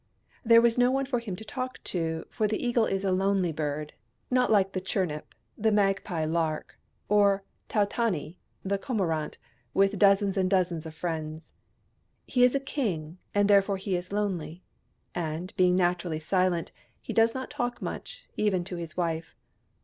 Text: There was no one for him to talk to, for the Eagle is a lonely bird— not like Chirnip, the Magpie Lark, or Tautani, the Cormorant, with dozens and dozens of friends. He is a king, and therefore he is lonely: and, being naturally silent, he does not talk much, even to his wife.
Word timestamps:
There 0.43 0.63
was 0.63 0.79
no 0.79 0.89
one 0.89 1.05
for 1.05 1.19
him 1.19 1.35
to 1.35 1.45
talk 1.45 1.77
to, 1.83 2.25
for 2.31 2.47
the 2.47 2.57
Eagle 2.57 2.87
is 2.87 3.03
a 3.05 3.11
lonely 3.11 3.51
bird— 3.51 3.93
not 4.31 4.49
like 4.51 4.73
Chirnip, 4.73 5.35
the 5.55 5.71
Magpie 5.71 6.25
Lark, 6.25 6.79
or 7.07 7.43
Tautani, 7.69 8.39
the 8.65 8.79
Cormorant, 8.79 9.37
with 9.75 9.99
dozens 9.99 10.37
and 10.37 10.49
dozens 10.49 10.87
of 10.87 10.95
friends. 10.95 11.51
He 12.25 12.43
is 12.43 12.55
a 12.55 12.59
king, 12.59 13.19
and 13.35 13.47
therefore 13.47 13.77
he 13.77 13.95
is 13.95 14.11
lonely: 14.11 14.63
and, 15.13 15.55
being 15.55 15.75
naturally 15.75 16.17
silent, 16.19 16.71
he 16.99 17.13
does 17.13 17.35
not 17.35 17.51
talk 17.51 17.79
much, 17.79 18.25
even 18.35 18.63
to 18.63 18.77
his 18.77 18.97
wife. 18.97 19.35